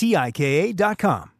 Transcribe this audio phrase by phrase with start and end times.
[0.00, 1.39] T I K A.com.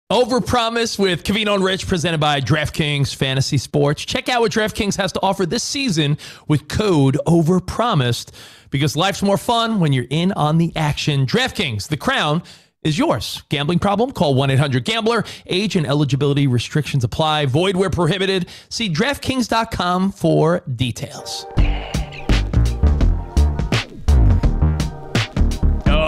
[0.11, 4.03] Overpromise with Covino and Rich presented by DraftKings Fantasy Sports.
[4.03, 6.17] Check out what DraftKings has to offer this season
[6.49, 8.31] with code OVERPROMISED
[8.71, 11.25] because life's more fun when you're in on the action.
[11.25, 12.43] DraftKings, the crown
[12.83, 13.41] is yours.
[13.47, 14.11] Gambling problem?
[14.11, 15.23] Call 1 800 Gambler.
[15.45, 17.45] Age and eligibility restrictions apply.
[17.45, 18.49] Void where prohibited.
[18.67, 21.45] See DraftKings.com for details.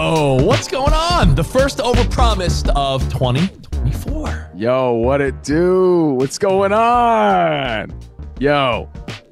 [0.06, 1.34] Oh, what's going on?
[1.34, 3.63] The first overpromised of 2024.
[4.56, 6.10] Yo, what it do?
[6.10, 7.92] What's going on?
[8.38, 8.88] Yo,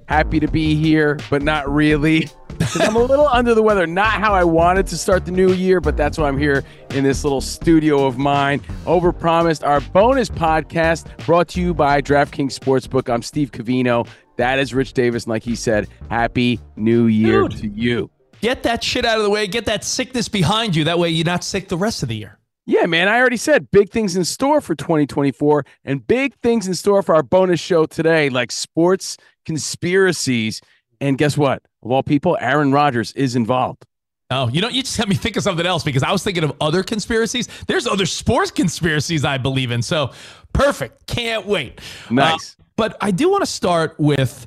[0.08, 2.28] happy to be here, but not really.
[2.80, 3.86] I'm a little under the weather.
[3.86, 7.04] Not how I wanted to start the new year, but that's why I'm here in
[7.04, 8.60] this little studio of mine.
[8.84, 13.08] Overpromised, our bonus podcast brought to you by DraftKings Sportsbook.
[13.08, 14.08] I'm Steve Covino.
[14.38, 15.24] That is Rich Davis.
[15.24, 17.58] And like he said, Happy New Year Dude.
[17.58, 18.10] to you.
[18.40, 19.46] Get that shit out of the way.
[19.46, 20.82] Get that sickness behind you.
[20.82, 22.40] That way you're not sick the rest of the year.
[22.64, 26.74] Yeah, man, I already said big things in store for 2024 and big things in
[26.74, 30.60] store for our bonus show today, like sports conspiracies.
[31.00, 31.62] And guess what?
[31.82, 33.84] Of all people, Aaron Rodgers is involved.
[34.30, 36.44] Oh, you know, you just had me think of something else because I was thinking
[36.44, 37.48] of other conspiracies.
[37.66, 39.82] There's other sports conspiracies I believe in.
[39.82, 40.12] So
[40.52, 41.06] perfect.
[41.06, 41.80] Can't wait.
[42.10, 42.56] Nice.
[42.58, 44.46] Uh, but I do want to start with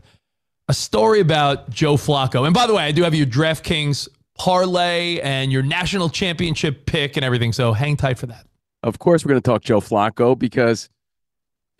[0.67, 2.45] a story about Joe Flacco.
[2.45, 7.15] And by the way, I do have your DraftKings parlay and your national championship pick
[7.17, 7.53] and everything.
[7.53, 8.45] So hang tight for that.
[8.83, 10.89] Of course, we're going to talk Joe Flacco because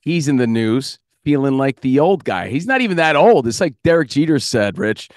[0.02, 2.50] he's in the news feeling like the old guy.
[2.50, 3.48] He's not even that old.
[3.48, 5.10] It's like Derek Jeter said, Rich.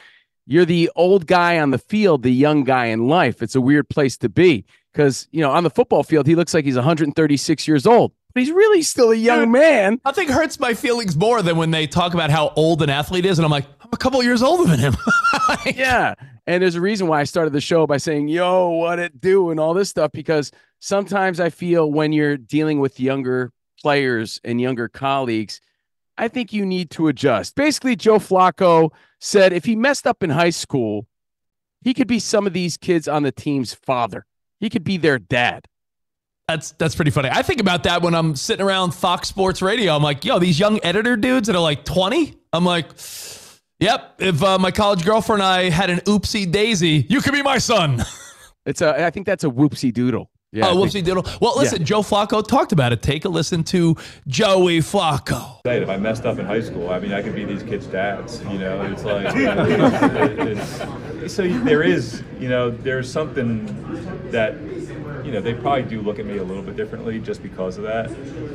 [0.50, 3.42] You're the old guy on the field, the young guy in life.
[3.42, 6.54] It's a weird place to be because, you know, on the football field, he looks
[6.54, 9.48] like he's 136 years old, but he's really still a young Dude.
[9.50, 10.00] man.
[10.06, 13.26] I think hurts my feelings more than when they talk about how old an athlete
[13.26, 13.38] is.
[13.38, 14.96] And I'm like, I'm a couple years older than him.
[15.74, 16.14] Yeah.
[16.48, 19.50] And there's a reason why I started the show by saying, yo, what it do
[19.50, 24.58] and all this stuff, because sometimes I feel when you're dealing with younger players and
[24.58, 25.60] younger colleagues,
[26.16, 27.54] I think you need to adjust.
[27.54, 31.06] Basically, Joe Flacco said if he messed up in high school,
[31.82, 34.24] he could be some of these kids on the team's father.
[34.58, 35.66] He could be their dad.
[36.48, 37.28] That's that's pretty funny.
[37.30, 39.94] I think about that when I'm sitting around Fox Sports Radio.
[39.94, 42.38] I'm like, yo, these young editor dudes that are like 20.
[42.54, 42.86] I'm like,
[43.80, 44.14] yep.
[44.18, 47.58] If uh, my college girlfriend and I had an oopsie daisy, you could be my
[47.58, 48.04] son.
[48.66, 50.30] It's a I think that's a whoopsie doodle.
[50.52, 50.66] Yeah.
[50.66, 51.26] I oh, whoopsie doodle.
[51.40, 53.02] Well, listen, Joe Flacco talked about it.
[53.02, 53.96] Take a listen to
[54.26, 55.60] Joey Flacco.
[55.64, 58.42] If I messed up in high school, I mean, I could be these kids' dads.
[58.44, 60.80] You know, it's like it's,
[61.22, 63.66] it's, so there is, you know, there's something
[64.30, 64.54] that,
[65.22, 67.84] you know, they probably do look at me a little bit differently just because of
[67.84, 68.10] that.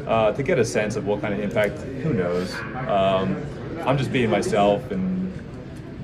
[0.07, 2.53] Uh, to get a sense of what kind of impact, who knows?
[2.87, 3.43] Um,
[3.85, 5.31] I'm just being myself and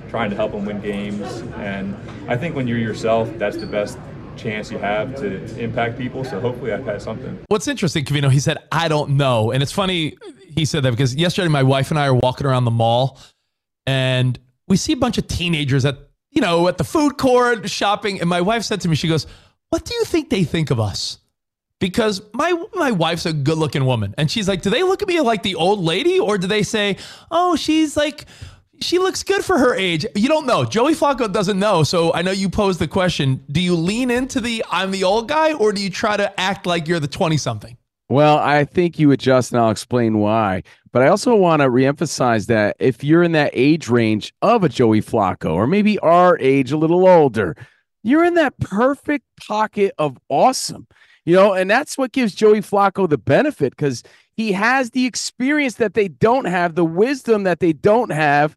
[0.10, 1.42] trying to help them win games.
[1.58, 1.96] And
[2.28, 3.98] I think when you're yourself, that's the best
[4.36, 6.24] chance you have to impact people.
[6.24, 7.40] So hopefully I've had something.
[7.48, 9.52] What's interesting, Covino, he said, I don't know.
[9.52, 10.18] And it's funny
[10.56, 13.20] he said that because yesterday my wife and I are walking around the mall
[13.86, 14.38] and
[14.68, 15.98] we see a bunch of teenagers at,
[16.32, 18.20] you know, at the food court shopping.
[18.20, 19.26] And my wife said to me, she goes,
[19.70, 21.20] What do you think they think of us?
[21.80, 24.14] Because my my wife's a good looking woman.
[24.18, 26.20] And she's like, Do they look at me like the old lady?
[26.20, 26.98] Or do they say,
[27.32, 28.26] Oh, she's like
[28.82, 30.06] she looks good for her age.
[30.16, 30.64] You don't know.
[30.64, 31.84] Joey Flacco doesn't know.
[31.84, 35.28] So I know you posed the question do you lean into the I'm the old
[35.28, 37.78] guy or do you try to act like you're the 20 something?
[38.10, 40.64] Well, I think you adjust, and I'll explain why.
[40.92, 44.70] But I also want to reemphasize that if you're in that age range of a
[44.70, 47.56] Joey Flacco, or maybe our age, a little older,
[48.02, 50.88] you're in that perfect pocket of awesome.
[51.30, 54.02] You know, and that's what gives Joey Flacco the benefit because
[54.34, 58.56] he has the experience that they don't have, the wisdom that they don't have,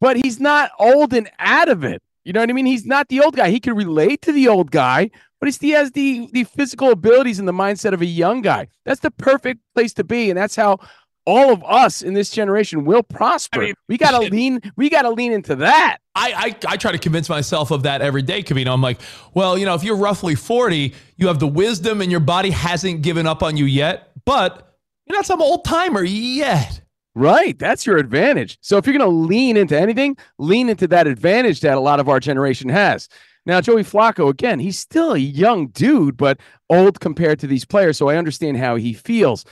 [0.00, 2.02] but he's not old and out of it.
[2.24, 2.64] You know what I mean?
[2.64, 3.50] He's not the old guy.
[3.50, 5.10] He can relate to the old guy,
[5.40, 8.68] but he still has the the physical abilities and the mindset of a young guy.
[8.86, 10.78] That's the perfect place to be, and that's how
[11.26, 13.60] all of us in this generation will prosper.
[13.62, 14.60] I mean, we gotta lean.
[14.76, 15.98] We gotta lean into that.
[16.14, 18.72] I, I I try to convince myself of that every day, Covino.
[18.72, 19.00] I'm like,
[19.32, 23.02] well, you know, if you're roughly 40, you have the wisdom, and your body hasn't
[23.02, 24.76] given up on you yet, but
[25.06, 26.80] you're not some old timer yet.
[27.16, 27.56] Right.
[27.58, 28.58] That's your advantage.
[28.60, 32.00] So if you're going to lean into anything, lean into that advantage that a lot
[32.00, 33.08] of our generation has.
[33.46, 36.40] Now, Joey Flacco, again, he's still a young dude, but
[36.70, 37.98] old compared to these players.
[37.98, 39.44] So I understand how he feels.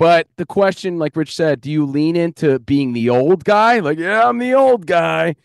[0.00, 3.80] But the question, like Rich said, do you lean into being the old guy?
[3.80, 5.36] Like, yeah, I'm the old guy.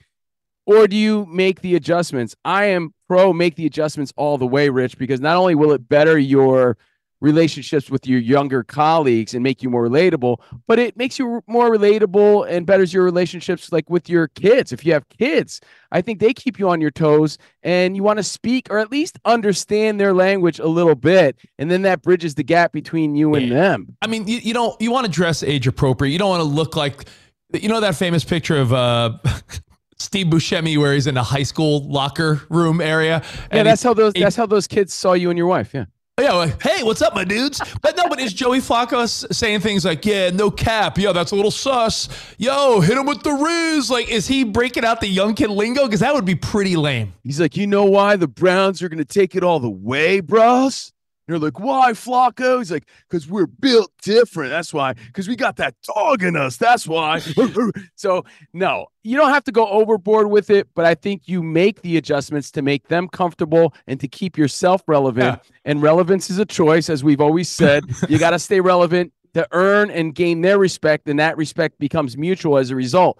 [0.65, 2.37] Or do you make the adjustments?
[2.45, 5.89] I am pro make the adjustments all the way, Rich, because not only will it
[5.89, 6.77] better your
[7.25, 10.37] relationships with your younger colleagues and make you more relatable,
[10.67, 14.71] but it makes you more relatable and betters your relationships like with your kids.
[14.71, 15.59] If you have kids,
[15.91, 18.91] I think they keep you on your toes and you want to speak or at
[18.91, 21.35] least understand their language a little bit.
[21.57, 23.97] And then that bridges the gap between you and them.
[24.03, 26.11] I mean, you, you don't, you want to dress age appropriate.
[26.11, 27.05] You don't want to look like,
[27.53, 29.17] you know, that famous picture of, uh,
[29.97, 33.23] Steve Buscemi, where he's in a high school locker room area.
[33.51, 34.11] Yeah, that's how those.
[34.11, 35.73] That's how those kids saw you and your wife.
[35.73, 35.85] Yeah.
[36.17, 37.61] Yeah, like, hey, what's up, my dudes?
[37.81, 41.35] But no, but is Joey Flacco saying things like, yeah, no cap, yeah, that's a
[41.35, 42.07] little sus.
[42.37, 43.91] Yo, hit him with the riz.
[43.91, 45.83] Like, is he breaking out the young kid lingo?
[45.83, 47.11] Because that would be pretty lame.
[47.21, 50.21] He's like, you know why the Browns are going to take it all the way,
[50.21, 50.93] bros?
[51.27, 52.59] You're like, why, Flacco?
[52.59, 54.51] He's like, because we're built different.
[54.51, 54.93] That's why.
[54.93, 56.57] Because we got that dog in us.
[56.57, 57.19] That's why.
[57.95, 61.81] so, no, you don't have to go overboard with it, but I think you make
[61.81, 65.39] the adjustments to make them comfortable and to keep yourself relevant.
[65.43, 65.51] Yeah.
[65.65, 67.85] And relevance is a choice, as we've always said.
[68.09, 72.17] you got to stay relevant to earn and gain their respect, and that respect becomes
[72.17, 73.19] mutual as a result.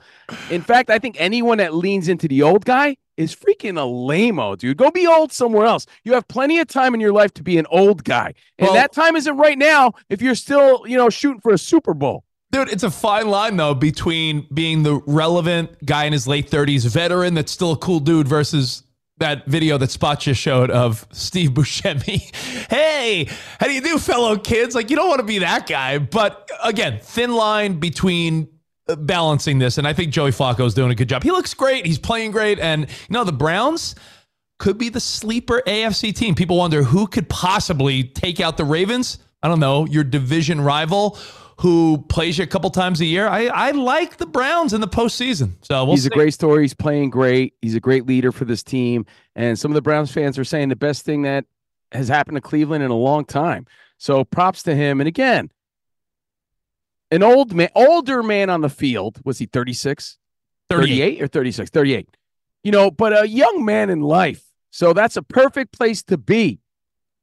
[0.50, 4.40] In fact, I think anyone that leans into the old guy is freaking a lame
[4.58, 4.78] dude.
[4.78, 5.86] Go be old somewhere else.
[6.04, 8.34] You have plenty of time in your life to be an old guy.
[8.58, 11.58] And well, that time isn't right now if you're still, you know, shooting for a
[11.58, 12.24] Super Bowl.
[12.52, 16.86] Dude, it's a fine line though between being the relevant guy in his late 30s,
[16.88, 18.84] veteran that's still a cool dude versus
[19.18, 22.36] that video that Spot just showed of Steve Buscemi.
[22.70, 23.30] hey,
[23.60, 24.76] how do you do, fellow kids?
[24.76, 25.98] Like, you don't want to be that guy.
[26.00, 28.50] But again, thin line between
[28.88, 29.78] balancing this.
[29.78, 31.24] And I think Joey Flacco is doing a good job.
[31.24, 31.86] He looks great.
[31.86, 32.60] He's playing great.
[32.60, 33.96] And, you know, the Browns
[34.60, 36.36] could be the sleeper AFC team.
[36.36, 39.20] People wonder who could possibly take out the Ravens.
[39.42, 41.18] I don't know, your division rival
[41.60, 43.28] who plays you a couple times a year.
[43.28, 45.54] I, I like the Browns in the postseason.
[45.62, 46.08] So we'll he's see.
[46.08, 46.64] a great story.
[46.64, 47.54] He's playing great.
[47.62, 49.06] He's a great leader for this team.
[49.36, 51.46] And some of the Browns fans are saying the best thing that
[51.92, 53.68] has happened to Cleveland in a long time.
[53.98, 55.00] So props to him.
[55.00, 55.50] And again,
[57.12, 59.19] an old man, older man on the field.
[59.24, 60.18] Was he 36?
[60.69, 61.69] 38 or 36?
[61.69, 62.18] 38.
[62.63, 64.44] You know, but a young man in life.
[64.72, 66.60] So that's a perfect place to be.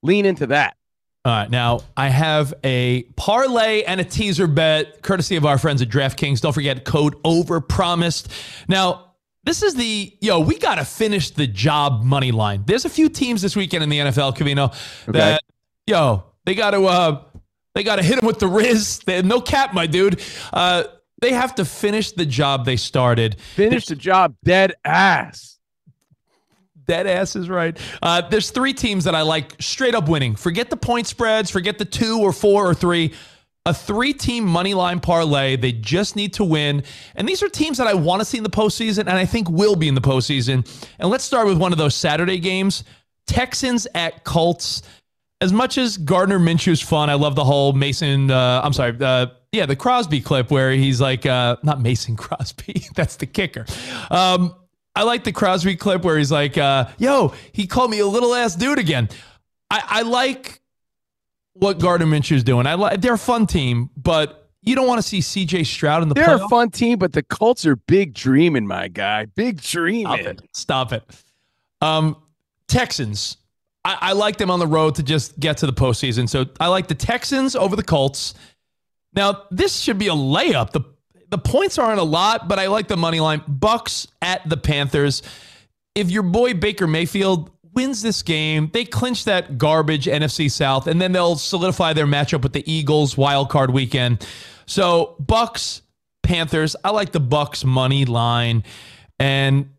[0.03, 0.77] Lean into that.
[1.25, 5.81] All right, now I have a parlay and a teaser bet, courtesy of our friends
[5.81, 6.41] at DraftKings.
[6.41, 8.27] Don't forget code overpromised.
[8.67, 9.13] Now,
[9.45, 10.41] this is the yo.
[10.41, 12.65] We got to finish the job money line.
[12.67, 14.73] There's a few teams this weekend in the NFL, Covino,
[15.09, 15.19] okay.
[15.19, 15.43] that
[15.87, 17.23] yo they got to uh
[17.75, 19.01] they got to hit them with the Riz.
[19.07, 20.21] They, no cap, my dude.
[20.53, 20.85] Uh,
[21.21, 23.41] they have to finish the job they started.
[23.55, 25.59] Finish the job dead ass.
[26.85, 27.79] Dead ass is right.
[28.03, 30.35] Uh, there's three teams that I like straight up winning.
[30.35, 33.13] Forget the point spreads, forget the two or four or three.
[33.65, 35.55] A three team money line parlay.
[35.55, 36.83] They just need to win.
[37.15, 39.49] And these are teams that I want to see in the postseason and I think
[39.49, 40.69] will be in the postseason.
[40.99, 42.83] And let's start with one of those Saturday games
[43.29, 44.83] Texans at Colts.
[45.43, 49.27] As much as Gardner Minshew's fun, I love the whole Mason, uh, I'm sorry, uh,
[49.51, 53.67] yeah, the Crosby clip where he's like, uh, not Mason Crosby, that's the kicker.
[54.09, 54.55] Um,
[54.95, 58.35] I like the Crosby clip where he's like, uh, "Yo, he called me a little
[58.35, 59.09] ass dude again."
[59.71, 60.61] I, I like
[61.55, 62.67] what Gardner Minshew's doing.
[62.67, 65.65] I like they're a fun team, but you don't want to see C.J.
[65.65, 66.15] Stroud in the.
[66.15, 66.45] They're playoff.
[66.45, 69.25] a fun team, but the Colts are big dreaming, my guy.
[69.25, 70.05] Big dreaming.
[70.13, 70.43] Stop it.
[70.53, 71.03] Stop it.
[71.81, 72.17] Um,
[72.69, 73.39] Texans.
[73.85, 76.29] I, I like them on the road to just get to the postseason.
[76.29, 78.35] So I like the Texans over the Colts.
[79.15, 80.71] Now this should be a layup.
[80.71, 80.83] The
[81.31, 83.43] the points aren't a lot, but I like the money line.
[83.49, 85.23] Bucks at the Panthers.
[85.95, 91.01] If your boy Baker Mayfield wins this game, they clinch that garbage NFC South, and
[91.01, 94.27] then they'll solidify their matchup with the Eagles wild card weekend.
[94.67, 95.81] So Bucks,
[96.23, 96.77] Panthers.
[96.85, 98.63] I like the Bucks money line,
[99.19, 99.71] and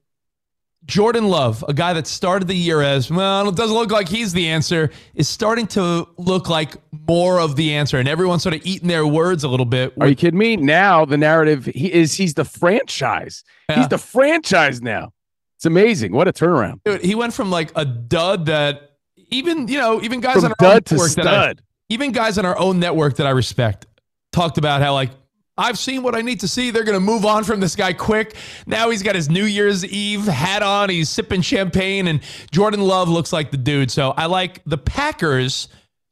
[0.85, 4.33] Jordan Love, a guy that started the year as, well, it doesn't look like he's
[4.33, 6.75] the answer, is starting to look like
[7.07, 7.99] more of the answer.
[7.99, 9.93] And everyone's sort of eating their words a little bit.
[10.01, 10.57] Are you kidding me?
[10.57, 13.43] Now the narrative he is he's the franchise.
[13.69, 13.77] Yeah.
[13.77, 15.13] He's the franchise now.
[15.55, 16.11] It's amazing.
[16.11, 16.81] What a turnaround.
[16.83, 18.97] Dude, he went from like a dud that
[19.29, 21.55] even, you know, even guys from on our dud own to network that I,
[21.87, 23.85] even guys on our own network that I respect
[24.33, 25.11] talked about how like
[25.57, 26.71] I've seen what I need to see.
[26.71, 28.35] They're going to move on from this guy quick.
[28.65, 30.89] Now he's got his New Year's Eve hat on.
[30.89, 33.91] He's sipping champagne, and Jordan Love looks like the dude.
[33.91, 35.67] So I like the Packers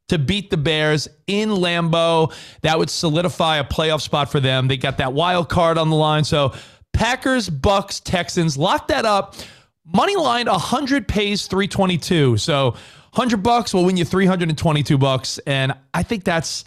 [0.09, 2.33] to beat the Bears in Lambeau.
[2.61, 4.67] That would solidify a playoff spot for them.
[4.67, 6.23] They got that wild card on the line.
[6.23, 6.53] So
[6.93, 9.35] Packers, Bucks, Texans, lock that up.
[9.85, 12.37] Money line 100 pays 322.
[12.37, 12.71] So
[13.13, 15.39] 100 bucks will win you 322 bucks.
[15.47, 16.65] And I think that's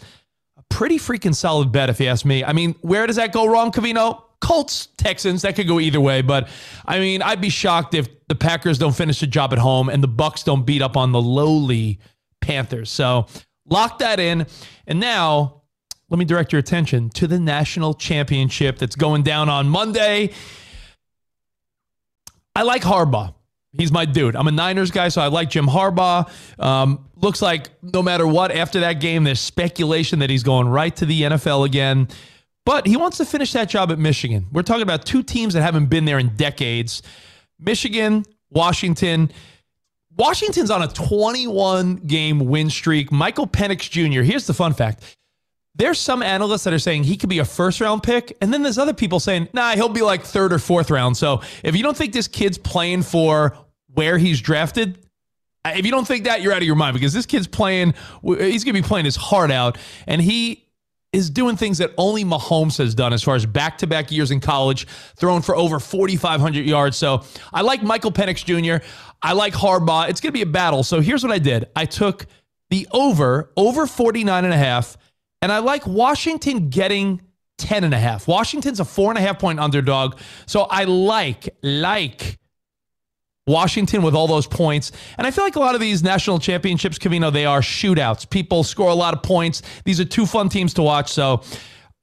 [0.75, 2.43] pretty freaking solid bet, if you ask me.
[2.43, 4.21] I mean, where does that go wrong, Covino?
[4.41, 6.21] Colts, Texans, that could go either way.
[6.21, 6.49] But
[6.85, 10.03] I mean, I'd be shocked if the Packers don't finish the job at home and
[10.03, 11.99] the Bucks don't beat up on the lowly
[12.41, 12.91] Panthers.
[12.91, 13.27] So
[13.69, 14.47] lock that in.
[14.85, 15.61] And now
[16.09, 20.31] let me direct your attention to the national championship that's going down on Monday.
[22.53, 23.33] I like Harbaugh.
[23.77, 24.35] He's my dude.
[24.35, 26.29] I'm a Niners guy, so I like Jim Harbaugh.
[26.59, 30.95] Um, looks like no matter what, after that game, there's speculation that he's going right
[30.95, 32.07] to the NFL again.
[32.65, 34.47] But he wants to finish that job at Michigan.
[34.51, 37.03] We're talking about two teams that haven't been there in decades
[37.59, 39.31] Michigan, Washington.
[40.17, 43.11] Washington's on a 21 game win streak.
[43.11, 45.17] Michael Penix Jr., here's the fun fact.
[45.77, 48.35] There's some analysts that are saying he could be a first round pick.
[48.41, 51.17] And then there's other people saying, nah, he'll be like third or fourth round.
[51.17, 53.57] So if you don't think this kid's playing for
[53.95, 54.97] where he's drafted,
[55.65, 58.63] if you don't think that, you're out of your mind because this kid's playing, he's
[58.63, 59.77] going to be playing his heart out.
[60.07, 60.65] And he
[61.11, 64.31] is doing things that only Mahomes has done as far as back to back years
[64.31, 64.85] in college,
[65.15, 66.97] throwing for over 4,500 yards.
[66.97, 67.23] So
[67.53, 68.85] I like Michael Penix Jr.,
[69.21, 70.09] I like Harbaugh.
[70.09, 70.83] It's going to be a battle.
[70.83, 72.27] So here's what I did I took
[72.69, 74.97] the over, over 49 and a half,
[75.41, 77.21] and I like Washington getting
[77.57, 78.27] 10 and a half.
[78.27, 80.19] Washington's a four and a half point underdog.
[80.45, 82.37] So I like, like,
[83.47, 84.91] Washington with all those points.
[85.17, 88.29] And I feel like a lot of these national championships, Covino, they are shootouts.
[88.29, 89.61] People score a lot of points.
[89.83, 91.11] These are two fun teams to watch.
[91.11, 91.43] So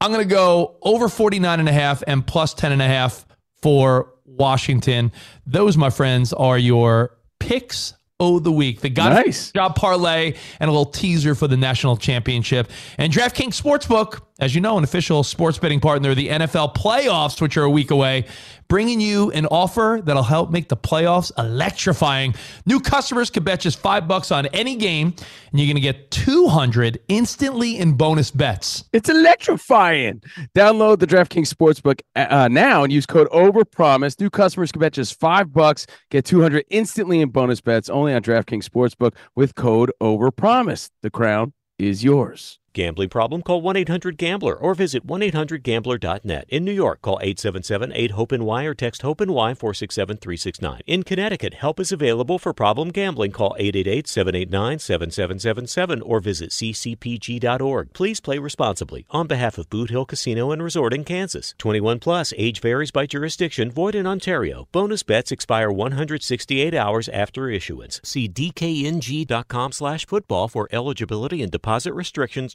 [0.01, 3.27] I'm going to go over 49 and a half and plus 10 and a half
[3.61, 5.11] for Washington.
[5.47, 8.81] Those, my friends, are your picks of the week.
[8.81, 9.51] The got nice.
[9.53, 12.71] job parlay and a little teaser for the national championship.
[12.99, 17.41] And DraftKings Sportsbook, as you know, an official sports betting partner of the NFL playoffs,
[17.41, 18.27] which are a week away,
[18.73, 22.35] bringing you an offer that'll help make the playoffs electrifying.
[22.65, 26.11] New customers can bet just five bucks on any game, and you're going to get
[26.11, 28.85] 200 instantly in bonus bets.
[28.95, 30.23] It's electrifying.
[30.55, 34.19] Download the DraftKings Sportsbook uh, now and use code OVERPROMISE.
[34.19, 38.23] New customers can bet just five bucks, get 200 instantly in bonus bets only on
[38.23, 40.89] DraftKings Sportsbook with code OVERPROMISE.
[41.03, 42.59] The crown is yours.
[42.73, 43.43] Gambling problem?
[43.43, 46.47] Call 1 800 Gambler or visit 1 800 Gambler.net.
[46.49, 50.81] In New York, call 877 8 HOPE NY or text HOPE NY 467 369.
[50.87, 53.33] In Connecticut, help is available for problem gambling.
[53.33, 57.93] Call 888 789 7777 or visit ccpg.org.
[57.93, 59.05] Please play responsibly.
[59.11, 61.55] On behalf of Boot Hill Casino and Resort in Kansas.
[61.59, 64.67] 21 plus, age varies by jurisdiction, void in Ontario.
[64.73, 68.01] Bonus bets expire 168 hours after issuance.
[68.03, 72.55] See dkng.com slash football for eligibility and deposit restrictions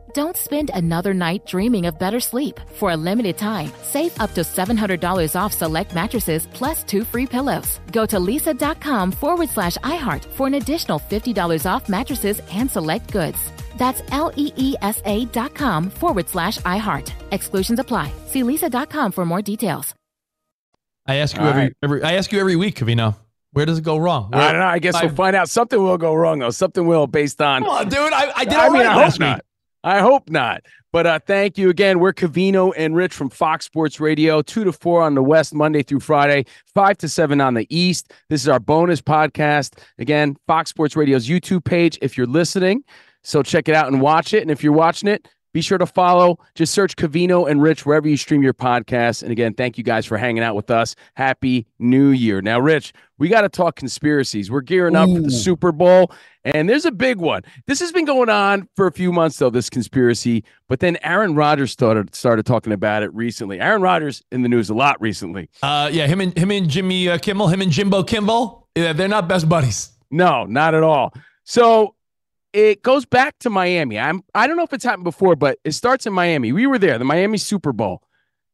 [0.13, 2.59] Don't spend another night dreaming of better sleep.
[2.73, 7.79] For a limited time, save up to $700 off select mattresses plus two free pillows.
[7.91, 13.37] Go to leesa.com forward slash iHeart for an additional $50 off mattresses and select goods.
[13.77, 17.11] That's L E E S A dot com forward slash iHeart.
[17.31, 18.11] Exclusions apply.
[18.27, 19.95] See leesa.com for more details.
[21.07, 21.73] I ask you every, right.
[21.81, 23.15] every I ask you every week, Covino.
[23.53, 24.29] Where does it go wrong?
[24.31, 24.67] Where- I don't know.
[24.67, 25.49] I guess we'll find out.
[25.49, 26.51] Something will go wrong, though.
[26.51, 27.63] Something will, based on.
[27.63, 28.13] Come on, dude.
[28.13, 29.27] I, I did I all mean, right I last hope week.
[29.29, 29.45] not.
[29.83, 30.63] I hope not.
[30.91, 31.99] But uh, thank you again.
[31.99, 35.83] We're Covino and Rich from Fox Sports Radio, two to four on the West, Monday
[35.83, 38.13] through Friday, five to seven on the East.
[38.29, 39.79] This is our bonus podcast.
[39.97, 42.83] Again, Fox Sports Radio's YouTube page if you're listening.
[43.23, 44.41] So check it out and watch it.
[44.41, 46.39] And if you're watching it, be sure to follow.
[46.55, 49.21] Just search Covino and Rich wherever you stream your podcasts.
[49.23, 50.95] And again, thank you guys for hanging out with us.
[51.15, 52.41] Happy New Year.
[52.41, 54.49] Now, Rich, we got to talk conspiracies.
[54.49, 56.11] We're gearing up for the Super Bowl,
[56.43, 57.43] and there's a big one.
[57.67, 60.43] This has been going on for a few months, though, this conspiracy.
[60.67, 63.59] But then Aaron Rodgers started started talking about it recently.
[63.59, 65.49] Aaron Rodgers in the news a lot recently.
[65.61, 69.07] Uh, yeah, him and him and Jimmy uh, Kimmel, him and Jimbo Kimmel, yeah, they're
[69.07, 69.91] not best buddies.
[70.09, 71.13] No, not at all.
[71.43, 71.95] So
[72.53, 73.99] it goes back to Miami.
[73.99, 76.51] I'm I don't know if it's happened before, but it starts in Miami.
[76.51, 78.01] We were there, the Miami Super Bowl.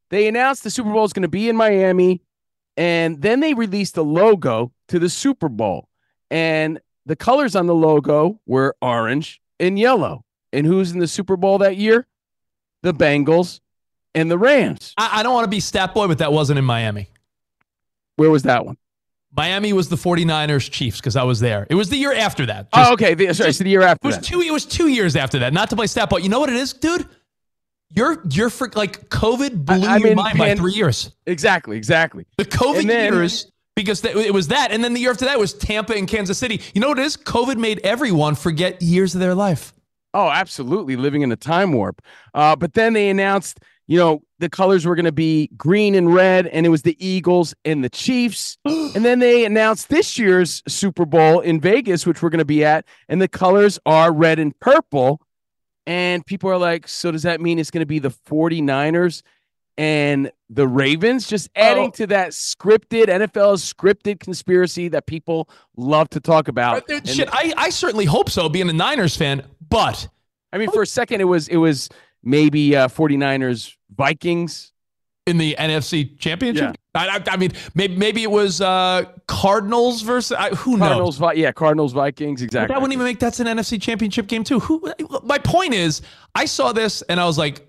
[0.10, 2.22] They announced the Super Bowl is going to be in Miami,
[2.78, 5.90] and then they released a logo to the Super Bowl.
[6.30, 10.24] And the colors on the logo were orange and yellow.
[10.54, 12.08] And who's in the Super Bowl that year?
[12.84, 13.60] The Bengals
[14.16, 14.94] and the Rams.
[14.98, 17.10] I, I don't want to be stat boy, but that wasn't in Miami.
[18.16, 18.78] Where was that one?
[19.36, 21.68] Miami was the 49ers Chiefs because I was there.
[21.70, 22.68] It was the year after that.
[22.74, 23.14] oh, okay.
[23.14, 24.26] The, sorry, so the year after It was that.
[24.26, 24.42] two.
[24.42, 25.54] It was two years after that.
[25.54, 26.18] Not to play stat boy.
[26.18, 27.08] You know what it is, dude?
[27.90, 31.12] You're you're for, like COVID blew I'm your in mind by three years.
[31.26, 32.26] Exactly, exactly.
[32.38, 35.40] The COVID then- years because th- it was that, and then the year after that
[35.40, 36.60] was Tampa and Kansas City.
[36.74, 37.16] You know what it is?
[37.16, 39.72] COVID made everyone forget years of their life.
[40.14, 40.96] Oh, absolutely.
[40.96, 42.02] Living in a time warp.
[42.34, 46.14] Uh, but then they announced, you know, the colors were going to be green and
[46.14, 48.58] red, and it was the Eagles and the Chiefs.
[48.66, 52.64] and then they announced this year's Super Bowl in Vegas, which we're going to be
[52.66, 55.22] at, and the colors are red and purple.
[55.86, 59.22] And people are like, so does that mean it's going to be the 49ers
[59.78, 61.30] and the Ravens?
[61.30, 61.92] Just adding Oh.
[61.92, 66.86] to that scripted, NFL scripted conspiracy that people love to talk about.
[66.88, 69.44] Dude, And- shit, I, I certainly hope so, being a Niners fan.
[69.70, 70.10] But
[70.52, 71.88] I mean, for a second, it was it was
[72.24, 74.72] maybe uh, 49ers Vikings.
[75.26, 80.32] in the NFC Championship, I, I, I mean, maybe maybe it was uh, Cardinals versus
[80.32, 80.88] I, who knows.
[80.88, 82.74] Cardinals, Vi- yeah, Cardinals, Vikings, But exactly.
[82.74, 84.60] That wouldn't even make that's an NFC Championship game too.
[84.62, 84.92] Who?
[85.24, 86.02] My point is,
[86.34, 87.68] I saw this and I was like,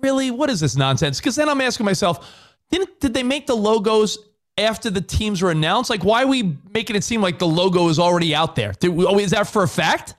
[0.00, 1.20] really, what is this nonsense?
[1.20, 4.18] Because then I'm asking myself, didn't did they make the logos
[4.56, 5.90] after the teams were announced?
[5.90, 8.72] Like, why are we making it seem like the logo is already out there?
[8.80, 10.14] Did we, oh, is that for a fact?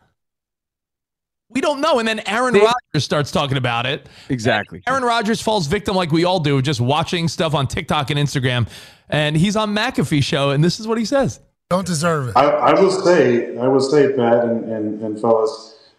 [1.51, 1.99] We don't know.
[1.99, 4.07] And then Aaron They- Rodgers starts talking about it.
[4.29, 4.81] Exactly.
[4.87, 8.67] Aaron Rodgers falls victim like we all do, just watching stuff on TikTok and Instagram.
[9.09, 11.39] And he's on McAfee show, and this is what he says.
[11.69, 12.37] Don't deserve it.
[12.37, 15.89] I, I will say, I will say, Pat and, and, and fellas,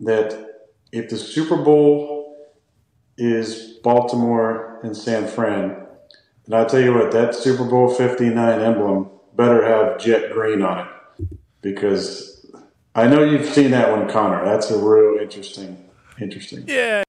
[0.00, 2.48] that if the Super Bowl
[3.16, 5.76] is Baltimore and San Fran,
[6.46, 10.86] and I tell you what, that Super Bowl 59 emblem better have jet green on
[10.86, 11.26] it.
[11.62, 12.29] Because
[12.94, 14.44] I know you've seen that one, Connor.
[14.44, 15.88] That's a real interesting,
[16.20, 16.64] interesting.
[16.66, 17.04] Yeah.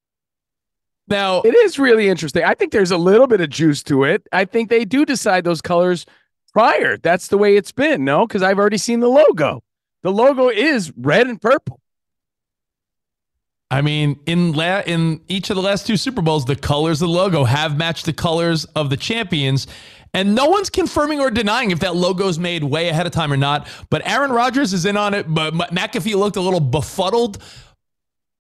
[1.08, 2.44] Now it is really interesting.
[2.44, 4.26] I think there's a little bit of juice to it.
[4.32, 6.06] I think they do decide those colors
[6.54, 6.98] prior.
[6.98, 8.28] That's the way it's been, no?
[8.28, 9.64] Because I've already seen the logo.
[10.04, 11.80] The logo is red and purple.
[13.70, 17.08] I mean, in la- in each of the last two Super Bowls, the colors of
[17.08, 19.66] the logo have matched the colors of the champions.
[20.14, 23.38] And no one's confirming or denying if that logo's made way ahead of time or
[23.38, 23.68] not.
[23.90, 25.26] But Aaron Rodgers is in on it.
[25.34, 27.42] But McAfee looked a little befuddled.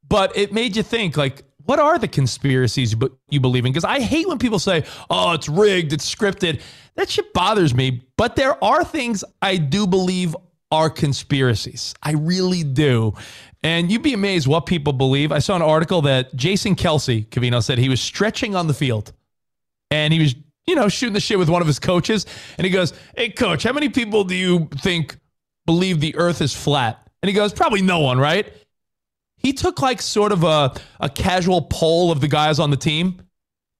[0.08, 2.96] But it made you think, like, what are the conspiracies
[3.30, 3.72] you, believe in?
[3.72, 6.62] Because I hate when people say, oh, it's rigged, it's scripted.
[6.96, 8.02] That shit bothers me.
[8.18, 10.36] But there are things I do believe
[10.72, 11.94] are conspiracies.
[12.02, 13.14] I really do.
[13.64, 15.32] And you'd be amazed what people believe.
[15.32, 19.14] I saw an article that Jason Kelce, Covino, said he was stretching on the field
[19.92, 20.36] and he was,
[20.68, 22.26] you know, shooting the shit with one of his coaches.
[22.58, 25.18] And he goes, Hey, coach, how many people do you think
[25.66, 27.08] believe the earth is flat?
[27.22, 28.52] And he goes, Probably no one, right?
[29.38, 33.22] He took like sort of a, a casual poll of the guys on the team.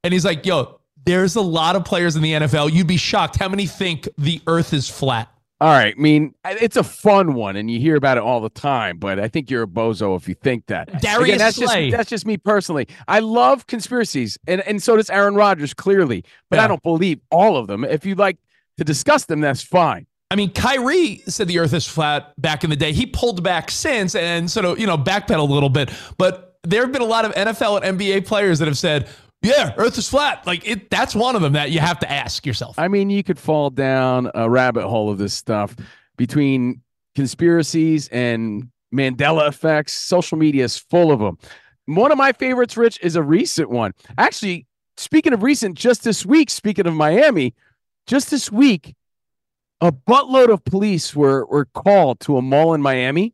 [0.04, 2.72] And he's like, Yo, there's a lot of players in the NFL.
[2.72, 5.30] You'd be shocked how many think the earth is flat.
[5.62, 5.94] All right.
[5.96, 8.98] I mean, it's a fun one, and you hear about it all the time.
[8.98, 10.88] But I think you're a bozo if you think that.
[11.02, 11.90] Darius Again, that's Slay.
[11.92, 12.88] just that's just me personally.
[13.08, 16.26] I love conspiracies, and and so does Aaron Rodgers clearly.
[16.50, 17.84] But I don't believe all of them.
[17.84, 18.38] If you like
[18.78, 20.08] to discuss them, that's fine.
[20.32, 22.94] I mean, Kyrie said the earth is flat back in the day.
[22.94, 25.92] He pulled back since and sort of, you know, backpedaled a little bit.
[26.18, 29.10] But there have been a lot of NFL and NBA players that have said,
[29.42, 30.46] yeah, earth is flat.
[30.46, 32.78] Like it that's one of them that you have to ask yourself.
[32.78, 35.76] I mean, you could fall down a rabbit hole of this stuff
[36.18, 36.82] between
[37.16, 39.94] conspiracies and Mandela effects.
[39.94, 41.38] Social media is full of them.
[41.86, 43.94] One of my favorites, Rich, is a recent one.
[44.18, 47.56] Actually, speaking of recent, just this week, speaking of Miami,
[48.06, 48.96] just this week,
[49.82, 53.34] a buttload of police were were called to a mall in Miami,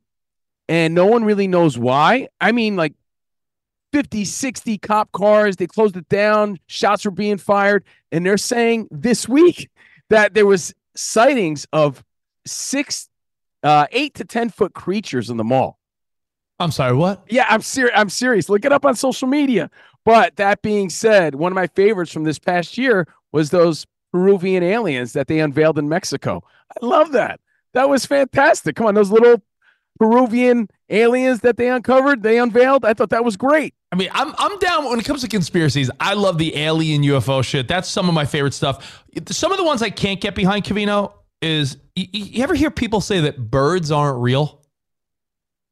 [0.70, 2.30] and no one really knows why.
[2.40, 2.94] I mean, like
[3.94, 5.56] 50, 60 cop cars.
[5.56, 6.60] They closed it down.
[6.68, 7.84] Shots were being fired.
[8.12, 9.70] And they're saying this week
[10.10, 12.04] that there was sightings of
[12.46, 13.10] six,
[13.64, 15.80] uh, eight to 10 foot creatures in the mall.
[16.60, 17.24] I'm sorry, what?
[17.30, 17.94] Yeah, I'm serious.
[17.96, 18.50] I'm serious.
[18.50, 19.70] Look it up on social media.
[20.06, 24.64] But that being said, one of my favorites from this past year was those Peruvian
[24.64, 26.42] aliens that they unveiled in Mexico.
[26.82, 27.40] I love that.
[27.74, 28.76] That was fantastic.
[28.76, 29.42] Come on, those little
[30.00, 32.86] Peruvian aliens that they uncovered, they unveiled.
[32.86, 33.74] I thought that was great.
[33.92, 35.90] I mean, I'm I'm down when it comes to conspiracies.
[36.00, 37.68] I love the alien UFO shit.
[37.68, 39.04] That's some of my favorite stuff.
[39.30, 43.00] Some of the ones I can't get behind, Covino, is you, you ever hear people
[43.02, 44.62] say that birds aren't real?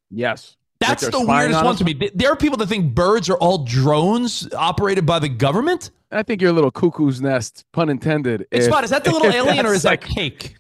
[0.10, 0.56] Yes.
[0.80, 1.80] That's Like the weirdest on one us?
[1.80, 2.12] to me.
[2.14, 5.92] There are people that think birds are all drones operated by the government.
[6.12, 8.46] I think you're a little cuckoo's nest, pun intended.
[8.52, 10.56] Hey, if- Spot, is that the little alien or that's is that cake?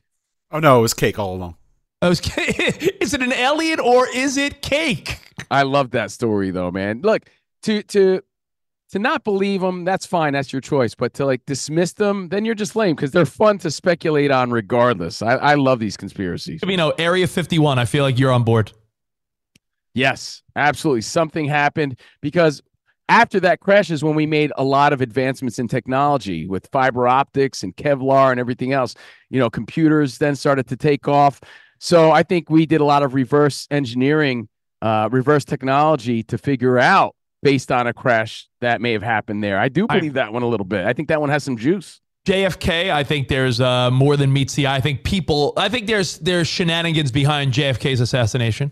[0.51, 1.55] Oh no, it was cake all along.
[2.05, 5.19] I was, is it an alien or is it cake?
[5.49, 7.01] I love that story though, man.
[7.01, 7.29] Look,
[7.63, 8.21] to to
[8.91, 10.33] to not believe them, that's fine.
[10.33, 10.93] That's your choice.
[10.93, 14.51] But to like dismiss them, then you're just lame because they're fun to speculate on
[14.51, 15.23] regardless.
[15.23, 16.61] I, I love these conspiracies.
[16.61, 17.79] Covino, Area 51.
[17.79, 18.71] I feel like you're on board.
[19.95, 21.01] Yes, absolutely.
[21.01, 22.61] Something happened because
[23.09, 27.07] after that crash is when we made a lot of advancements in technology with fiber
[27.07, 28.95] optics and Kevlar and everything else.
[29.29, 31.41] You know, computers then started to take off.
[31.85, 34.49] So I think we did a lot of reverse engineering,
[34.81, 39.59] uh, reverse technology to figure out based on a crash that may have happened there.
[39.59, 40.83] I do believe that one a little bit.
[40.83, 42.01] I think that one has some juice.
[42.27, 44.77] JFK, I think there's uh, more than meets the eye.
[44.77, 48.71] I think people, I think there's there's shenanigans behind JFK's assassination.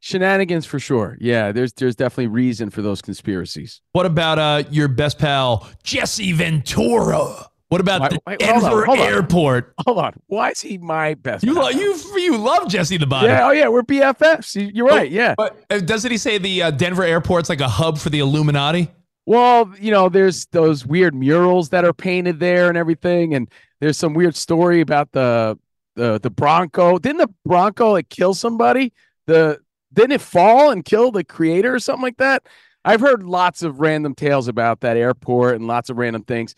[0.00, 1.16] Shenanigans for sure.
[1.20, 3.82] Yeah, there's there's definitely reason for those conspiracies.
[3.92, 7.47] What about uh, your best pal Jesse Ventura?
[7.68, 9.06] What about Why- the wait, hold on, Denver hold on.
[9.06, 9.74] Airport?
[9.86, 10.12] Hold on.
[10.26, 11.44] Why is he my best?
[11.44, 11.64] You pal?
[11.64, 13.26] lo- you you love Jesse the Body.
[13.26, 14.54] Yeah, oh yeah, we're BFFs.
[14.54, 15.10] You- You're right.
[15.10, 15.34] Yeah.
[15.36, 18.88] But uh, doesn't he say the uh, Denver airport's like a hub for the Illuminati?
[19.26, 23.50] Well, you know, there's those weird murals that are painted there and everything, and
[23.80, 25.58] there's some weird story about the
[25.96, 26.98] the the Bronco.
[26.98, 28.94] Didn't the Bronco like kill somebody?
[29.26, 29.60] The
[29.92, 32.46] didn't it fall and kill the creator or something like that?
[32.86, 36.54] I've heard lots of random tales about that airport and lots of random things.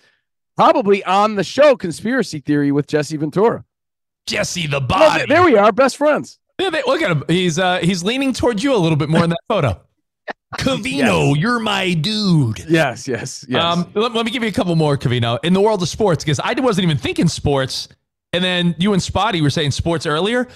[0.56, 3.64] Probably on the show Conspiracy Theory with Jesse Ventura.
[4.26, 5.18] Jesse the Body.
[5.20, 6.38] th- there we are, best friends.
[6.58, 7.24] Yeah, they- look at him.
[7.28, 9.80] He's uh, he's leaning towards you a little bit more in that photo.
[10.58, 12.58] Covino, you're my dude.
[12.68, 13.62] Yes, yes, yes.
[13.62, 15.38] Um, let, let me give you a couple more, Covino.
[15.44, 17.88] In the world of sports, because I wasn't even thinking sports,
[18.32, 20.48] and then you and Spotty were saying sports earlier.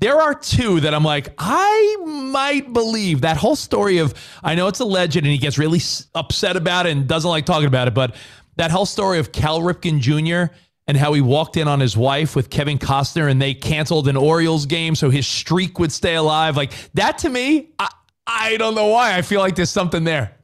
[0.00, 4.68] There are two that I'm like, I might believe that whole story of, I know
[4.68, 5.80] it's a legend and he gets really
[6.14, 8.14] upset about it and doesn't like talking about it, but
[8.58, 10.52] that whole story of Cal Ripken Jr.
[10.86, 14.16] and how he walked in on his wife with Kevin Costner and they canceled an
[14.16, 16.56] Orioles game so his streak would stay alive.
[16.56, 17.88] Like that to me, I,
[18.26, 19.16] I don't know why.
[19.16, 20.34] I feel like there's something there.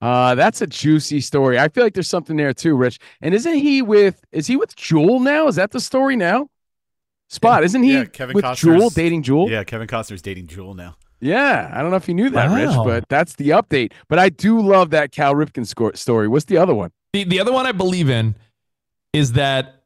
[0.00, 1.58] Uh, that's a juicy story.
[1.58, 2.98] I feel like there's something there too, Rich.
[3.20, 4.24] And isn't he with?
[4.32, 5.46] Is he with Jewel now?
[5.46, 6.48] Is that the story now?
[7.28, 9.48] Spot, isn't he yeah, Kevin with Costner's, Jewel dating Jewel?
[9.48, 10.96] Yeah, Kevin Costner's dating Jewel now.
[11.20, 13.92] Yeah, I don't know if you knew that, Rich, but that's the update.
[14.08, 16.26] But I do love that Cal Ripken sco- story.
[16.26, 16.90] What's the other one?
[17.12, 18.34] The the other one I believe in
[19.12, 19.82] is that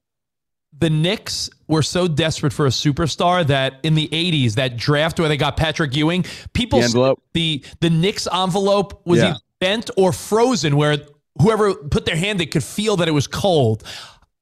[0.76, 5.28] the Knicks were so desperate for a superstar that in the 80s, that draft where
[5.28, 9.30] they got Patrick Ewing, people The the the Knicks envelope was Yeah.
[9.30, 10.98] either bent or frozen where
[11.40, 13.82] whoever put their hand they could feel that it was cold.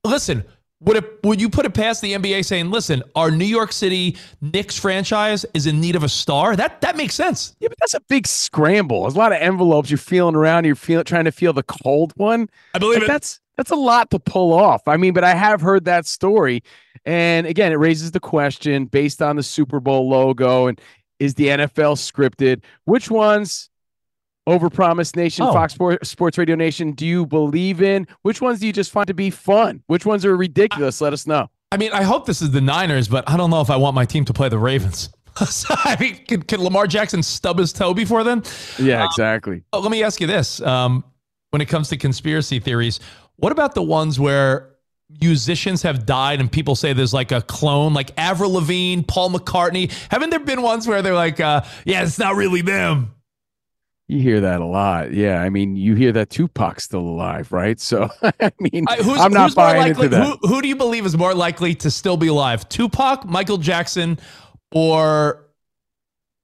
[0.04, 0.44] Listen,
[0.84, 4.16] would it would you put it past the NBA saying, "Listen, our New York City
[4.40, 6.56] Knicks franchise is in need of a star"?
[6.56, 7.54] That that makes sense.
[7.60, 9.02] Yeah, but that's a big scramble.
[9.02, 10.64] There's a lot of envelopes you're feeling around.
[10.64, 12.48] You're feeling trying to feel the cold one.
[12.74, 13.08] I believe Like, it.
[13.08, 14.88] That's that's a lot to pull off.
[14.88, 16.62] I mean, but I have heard that story,
[17.04, 20.80] and again, it raises the question based on the Super Bowl logo and
[21.18, 22.64] is the NFL scripted?
[22.84, 23.70] Which ones?
[24.48, 25.52] Overpromise Nation, Oh.
[25.52, 26.92] Fox Sport, Sports Radio Nation.
[26.92, 28.06] Do you believe in?
[28.22, 29.82] Which ones do you just find to be fun?
[29.86, 31.00] Which ones are ridiculous?
[31.00, 31.48] Let us know.
[31.70, 33.94] I mean, I hope this is the Niners, but I don't know if I want
[33.94, 35.08] my team to play the Ravens.
[35.48, 38.42] So, I mean, can, can Lamar Jackson stub his toe before then?
[38.78, 39.62] Yeah, exactly.
[39.72, 41.02] Oh, let me ask you this: um,
[41.48, 43.00] when it comes to conspiracy theories,
[43.36, 44.74] what about the ones where
[45.22, 49.90] musicians have died and people say there's like a clone, like Avril Lavigne, Paul McCartney?
[50.10, 53.14] Haven't there been ones where they're like, uh, "Yeah, it's not really them"?
[54.12, 55.14] You hear that a lot.
[55.14, 57.80] Yeah, I mean, you hear that Tupac's still alive, right?
[57.80, 60.04] So, I mean, I- who's, I'm not buying likely?
[60.04, 60.38] into that.
[60.42, 62.68] Who, who do you believe is more likely to still be alive?
[62.68, 64.18] Tupac, Michael Jackson,
[64.70, 65.48] or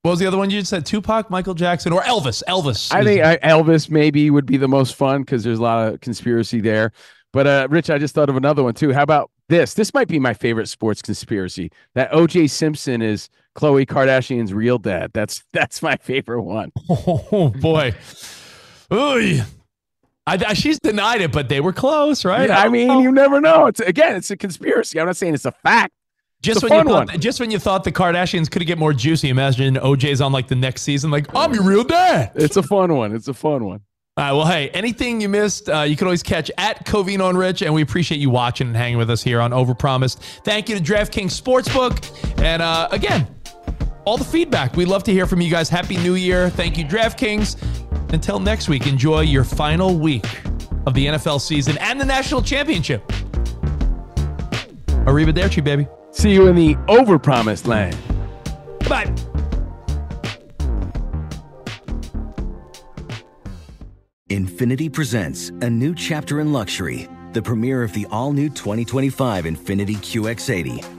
[0.01, 0.83] what was the other one you just said?
[0.83, 2.41] Tupac, Michael Jackson, or Elvis?
[2.47, 2.91] Elvis.
[2.91, 6.01] I think I, Elvis maybe would be the most fun because there's a lot of
[6.01, 6.91] conspiracy there.
[7.33, 8.93] But uh, Rich, I just thought of another one too.
[8.93, 9.75] How about this?
[9.75, 11.71] This might be my favorite sports conspiracy.
[11.93, 12.47] That O.J.
[12.47, 13.29] Simpson is
[13.59, 15.11] Khloe Kardashian's real dad.
[15.13, 16.71] That's that's my favorite one.
[17.31, 17.93] Oh boy.
[18.91, 19.41] Oy.
[20.25, 22.49] I, I, she's denied it, but they were close, right?
[22.49, 23.67] Yeah, I mean, you never know.
[23.67, 24.99] It's again, it's a conspiracy.
[24.99, 25.93] I'm not saying it's a fact.
[26.41, 27.19] just when you thought, one.
[27.19, 30.55] just when you thought the Kardashians could get more juicy, imagine OJ's on like the
[30.55, 32.31] next season, like I'm your real dad.
[32.35, 33.13] It's a fun one.
[33.15, 33.81] It's a fun one.
[34.17, 34.31] All right.
[34.33, 37.73] Well, hey, anything you missed, uh, you can always catch at Covino and Rich, and
[37.73, 40.17] we appreciate you watching and hanging with us here on Overpromised.
[40.43, 43.27] Thank you to DraftKings Sportsbook, and uh, again,
[44.09, 44.75] all the feedback.
[44.75, 45.69] We'd love to hear from you guys.
[45.69, 46.49] Happy New Year!
[46.49, 47.61] Thank you, DraftKings.
[48.11, 50.25] Until next week, enjoy your final week
[50.87, 53.07] of the NFL season and the national championship.
[55.05, 55.87] Arrivederci, baby.
[56.09, 57.95] See you in the overpromised land.
[58.89, 59.13] Bye.
[64.29, 69.97] Infiniti presents a new chapter in luxury, the premiere of the all new 2025 Infiniti
[69.97, 70.98] QX80,